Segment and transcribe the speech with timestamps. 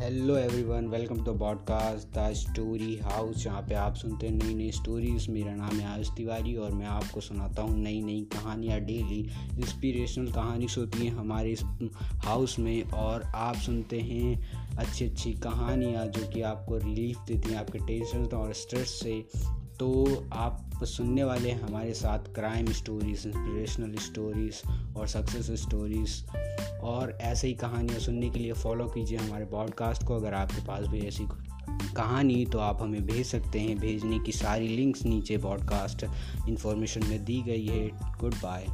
[0.00, 4.70] Hello everyone welcome to podcast the story house जहाँ पे आप सुनते हैं नई नई
[4.70, 9.20] स्टोरीज मेरा नाम है आयुष तिवारी और मैं आपको सुनाता हूँ नई नई कहानियाँ डेली
[9.58, 11.60] इंस्पिरेशनल कहानी होती हैं हमारे इस
[12.02, 17.56] हाउस में और आप सुनते हैं अच्छी अच्छी कहानियाँ जो कि आपको रिलीफ देती हैं,
[17.56, 19.24] आपके टेंशन और स्ट्रेस से।
[19.80, 26.26] तो आप सुनने वाले हैं हमारे साथ क्राइम स्टोरीज इंस्पिरेशनल स्टोरीज़ और सक्सेस स्टोरीज़
[26.80, 30.86] और ऐसे ही कहानियाँ सुनने के लिए फॉलो कीजिए हमारे पॉडकास्ट को। अगर आपके पास
[30.86, 31.24] भी ऐसी
[31.96, 36.06] कहानी तो आप हमें भेज सकते हैं। भेजने की सारी लिंक्स नीचे पॉडकास्ट
[36.48, 37.88] इन्फॉर्मेशन में दी गई है।
[38.20, 38.66] Good bye